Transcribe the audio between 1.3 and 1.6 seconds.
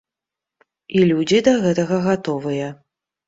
да